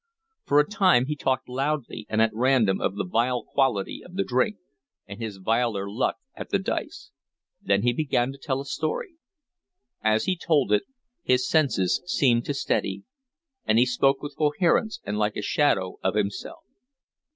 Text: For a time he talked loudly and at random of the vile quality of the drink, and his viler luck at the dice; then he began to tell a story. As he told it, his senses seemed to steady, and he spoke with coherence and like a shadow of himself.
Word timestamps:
For 0.47 0.59
a 0.59 0.65
time 0.67 1.05
he 1.05 1.15
talked 1.15 1.47
loudly 1.47 2.07
and 2.09 2.23
at 2.23 2.31
random 2.33 2.81
of 2.81 2.95
the 2.95 3.05
vile 3.05 3.43
quality 3.43 4.01
of 4.03 4.15
the 4.15 4.23
drink, 4.23 4.55
and 5.05 5.21
his 5.21 5.37
viler 5.37 5.87
luck 5.87 6.15
at 6.33 6.49
the 6.49 6.57
dice; 6.57 7.11
then 7.61 7.83
he 7.83 7.93
began 7.93 8.31
to 8.31 8.39
tell 8.39 8.59
a 8.59 8.65
story. 8.65 9.17
As 10.03 10.25
he 10.25 10.35
told 10.35 10.71
it, 10.71 10.85
his 11.21 11.47
senses 11.47 12.01
seemed 12.07 12.45
to 12.45 12.55
steady, 12.55 13.03
and 13.63 13.77
he 13.77 13.85
spoke 13.85 14.23
with 14.23 14.35
coherence 14.37 14.99
and 15.03 15.19
like 15.19 15.35
a 15.35 15.43
shadow 15.43 15.99
of 16.03 16.15
himself. 16.15 16.63